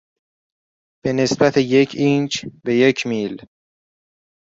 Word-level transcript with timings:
به 1.03 1.09
نسبت 1.13 1.57
یک 1.57 1.89
اینچ 1.95 2.45
به 2.63 2.75
یک 2.75 3.07
میل 3.07 3.35